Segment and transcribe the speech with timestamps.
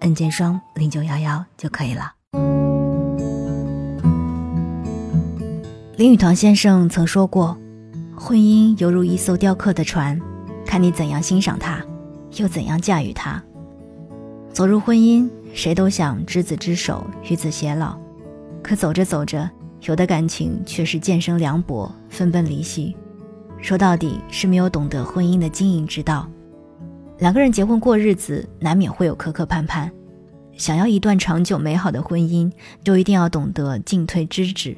[0.00, 2.12] N 键双零九幺幺就可以了。
[5.96, 7.56] 林语堂先生曾说过
[8.14, 10.20] ：“婚姻犹如一艘雕刻的船，
[10.66, 11.82] 看你怎样欣赏它，
[12.36, 13.42] 又怎样驾驭它。
[14.52, 17.98] 走入婚姻，谁都想执子之手，与子偕老，
[18.62, 19.48] 可走着走着，
[19.82, 22.94] 有的感情却是渐生凉薄，分崩离析。
[23.62, 26.28] 说到底，是没有懂得婚姻的经营之道。”
[27.18, 29.90] 两个人结婚过日子，难免会有磕磕绊绊。
[30.56, 32.50] 想要一段长久美好的婚姻，
[32.84, 34.76] 就一定要懂得进退之止。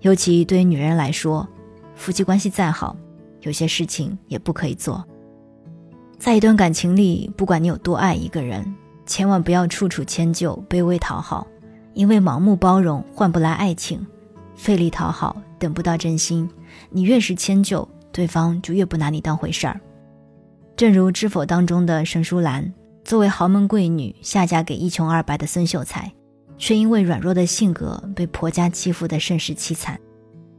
[0.00, 1.46] 尤其对于女人来说，
[1.94, 2.96] 夫妻关系再好，
[3.42, 5.04] 有些事情也不可以做。
[6.18, 8.64] 在一段感情里，不管你有多爱一个人，
[9.06, 11.46] 千万不要处处迁就、卑微讨好，
[11.94, 14.04] 因为盲目包容换不来爱情，
[14.56, 16.48] 费力讨好等不到真心。
[16.90, 19.80] 你越是迁就，对方就越不拿你当回事儿。
[20.78, 22.72] 正如《知否》当中的沈淑兰，
[23.04, 26.12] 作为豪门贵女，下嫁给一穷二白的孙秀才，
[26.56, 29.98] 却因为软弱的性格被婆家欺负得甚是凄惨。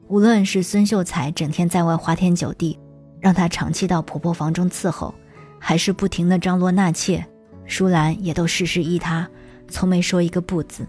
[0.09, 2.77] 无论是孙秀才整天在外花天酒地，
[3.21, 5.15] 让她长期到婆婆房中伺候，
[5.57, 7.25] 还是不停的张罗纳妾，
[7.63, 9.25] 淑兰也都事事依他，
[9.69, 10.85] 从没说一个不字。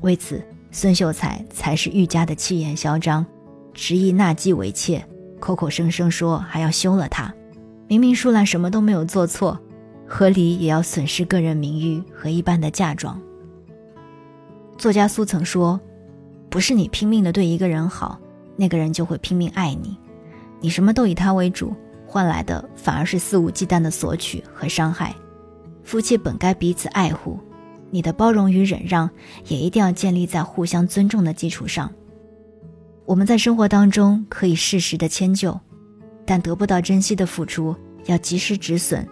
[0.00, 3.24] 为此，孙秀才才是愈加的气焰嚣张，
[3.72, 5.06] 执意纳姬为妾，
[5.38, 7.32] 口口声声说还要休了她。
[7.88, 9.58] 明明舒兰什么都没有做错，
[10.06, 13.20] 何理也要损失个人名誉和一般的嫁妆？
[14.78, 15.78] 作家苏曾说
[16.48, 18.18] ：“不是你拼命的对一个人好，
[18.56, 19.96] 那个人就会拼命爱你。
[20.60, 21.74] 你什么都以他为主，
[22.06, 25.14] 换来的反而是肆无忌惮的索取和伤害。
[25.84, 27.38] 夫妻本该彼此爱护，
[27.90, 29.10] 你的包容与忍让
[29.48, 31.92] 也一定要建立在互相尊重的基础上。
[33.04, 35.60] 我们在生活当中可以适时的迁就。”
[36.24, 37.74] 但得不到珍惜的付出，
[38.06, 39.06] 要及时止损。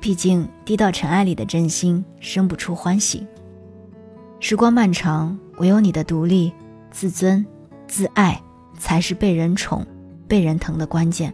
[0.00, 3.26] 毕竟低到尘埃里的真心，生不出欢喜。
[4.38, 6.52] 时光漫长，唯有你的独立、
[6.90, 7.44] 自尊、
[7.88, 8.38] 自爱，
[8.78, 9.86] 才是被人宠、
[10.28, 11.32] 被人疼的关键。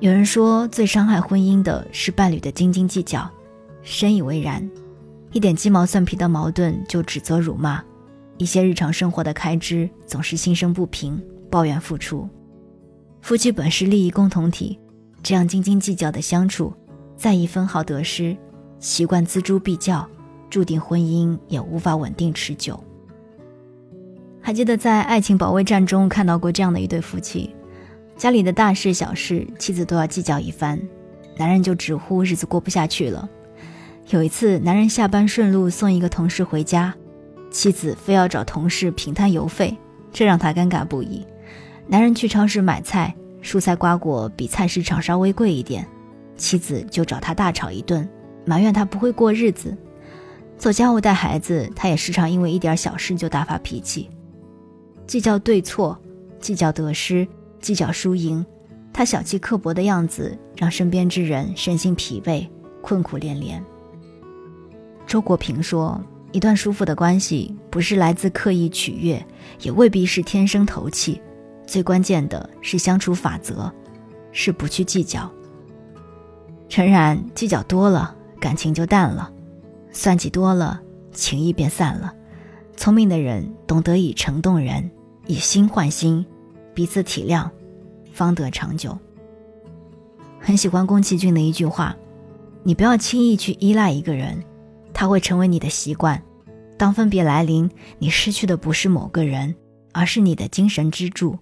[0.00, 3.30] 有人说，最伤害婚姻的是伴侣的斤斤计较，
[3.82, 4.68] 深以为然。
[5.32, 7.82] 一点鸡毛蒜皮的矛盾就指责辱骂，
[8.36, 12.28] 一些日常生活的开支总是心生不平，抱怨付出。
[13.20, 14.78] 夫妻本是利益共同体，
[15.22, 16.72] 这样斤斤计较的相处，
[17.16, 18.36] 在意分毫得失，
[18.78, 20.08] 习惯锱铢必较，
[20.48, 22.82] 注定婚姻也无法稳定持久。
[24.40, 27.54] 还记得在《爱情保卫战》中看到过这样的一对夫妻，
[28.16, 30.80] 家里的大事小事，妻子都要计较一番，
[31.36, 33.28] 男人就直呼日子过不下去了。
[34.08, 36.92] 有一次，男人下班顺路送一个同事回家，
[37.50, 39.76] 妻子非要找同事平摊邮费，
[40.10, 41.24] 这让他尴尬不已。
[41.86, 45.86] 男人去超市买菜，蔬菜瓜果比菜市场稍微贵一点，
[46.36, 48.08] 妻子就找他大吵一顿，
[48.44, 49.76] 埋怨他不会过日子。
[50.56, 54.10] 做家务带孩子，他也时常因为一点小事就大发脾气，
[55.06, 55.98] 计较对错，
[56.38, 57.26] 计较得失，
[57.60, 58.44] 计较输赢。
[58.92, 62.46] 他小气刻薄的样子，让身边之人身心疲惫，
[62.82, 63.64] 困苦连连。
[65.06, 65.98] 周国平说
[66.30, 69.24] ：“一段舒服的关系，不是来自刻意取悦，
[69.62, 71.20] 也未必是天生投契。”
[71.70, 73.72] 最关键的是相处法则，
[74.32, 75.30] 是不去计较。
[76.68, 79.32] 诚然，计较多了，感情就淡了；
[79.92, 80.80] 算计多了，
[81.12, 82.12] 情谊便散了。
[82.76, 84.90] 聪明的人懂得以诚动人，
[85.28, 86.26] 以心换心，
[86.74, 87.48] 彼此体谅，
[88.12, 88.98] 方得长久。
[90.40, 91.96] 很喜欢宫崎骏的一句话
[92.64, 94.42] ：“你不要轻易去依赖一个人，
[94.92, 96.20] 他会成为你的习惯。
[96.76, 99.54] 当分别来临，你失去的不是某个人，
[99.92, 101.38] 而是你的精神支柱。”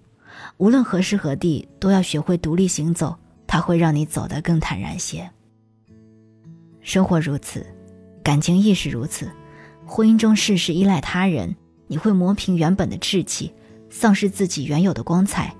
[0.57, 3.15] 无论何时何地，都要学会独立行走，
[3.47, 5.29] 它会让你走得更坦然些。
[6.81, 7.65] 生活如此，
[8.23, 9.29] 感情亦是如此。
[9.85, 11.55] 婚姻中事事依赖他人，
[11.87, 13.51] 你会磨平原本的志气，
[13.89, 15.53] 丧失自己原有的光彩。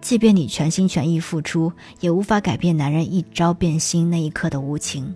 [0.00, 5.14] 即便你全心全意付出，也无法改变男人一朝变心那一刻的无情。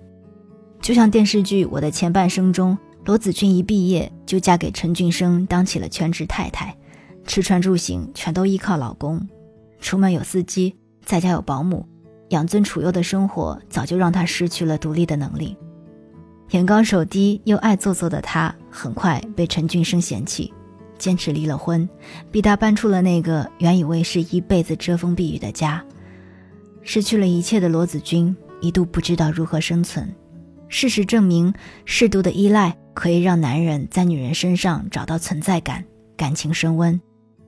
[0.81, 6.75] 就像电视剧《我的前半生》中，罗子君一毕业就嫁给陈俊生，当起了全职太太。
[7.29, 9.21] 吃穿住行全都依靠老公，
[9.81, 11.87] 出门有司机，在家有保姆，
[12.31, 15.55] 养尊处优的生活早就让她失去了独立的能力。
[16.53, 20.51] 眼高手低又爱做作的他，很快被陈俊生嫌弃，
[20.97, 21.87] 坚持离了婚，
[22.33, 25.85] 逼他搬出了那个原以为是一辈子遮风避雨的家。
[26.83, 30.11] 失去了一切的罗子君一度不知道如何生存。
[30.69, 31.53] 事实证明，
[31.85, 35.85] 适度的依赖可以让男人在女人身上找到存在感，
[36.17, 36.99] 感情升温；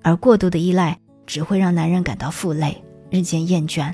[0.02, 3.92] 而过度的依赖只会让男人感到负累，日渐厌倦。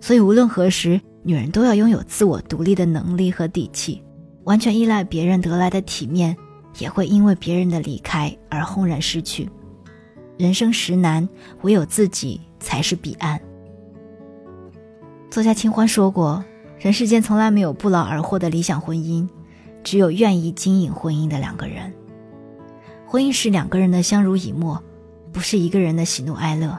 [0.00, 4.02] 所以，无论何时，女人都要拥有自我独立的能力和底气。
[4.44, 6.36] 完全依赖别人得来的体面，
[6.78, 9.48] 也会因为别人的离开而轰然失去。
[10.36, 11.28] 人生实难，
[11.60, 13.40] 唯有自己才是彼岸。
[15.30, 16.44] 作家清欢说过
[16.80, 19.28] ：“人世间从来没有不劳而获的理想婚姻，
[19.84, 21.92] 只有愿意经营婚姻的两个人。
[23.06, 24.82] 婚姻是两个人的相濡以沫，
[25.32, 26.78] 不是一个人的喜怒哀乐。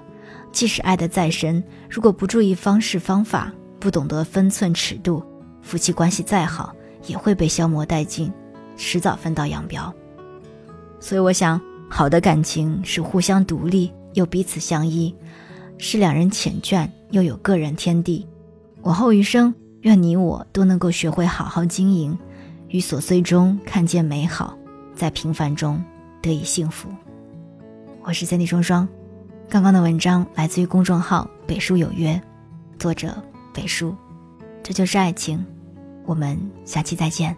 [0.52, 5.24] 即使爱得再深，如果不注意方式方法，不懂得分寸尺度，
[5.62, 6.74] 夫妻关系再好。”
[7.06, 8.32] 也会被消磨殆尽，
[8.78, 9.94] 迟早分道扬镳。
[11.02, 11.60] 所以，我想，
[11.90, 15.14] 好的感情是互相独立又彼此相依，
[15.78, 18.26] 是两人缱绻又有个人天地。
[18.84, 22.18] 往后余生，愿你我都能够学会好好经营，
[22.70, 24.58] 于琐碎中看见美好，
[24.96, 25.84] 在平凡中
[26.22, 26.88] 得以幸福。
[28.06, 28.86] 我是三 D 双双，
[29.50, 32.22] 刚刚的文章来自于公众号“北书有约”，
[32.78, 33.16] 作者
[33.54, 33.96] 北书。
[34.62, 35.44] 这就是爱情。
[36.06, 37.34] 我们下期再见。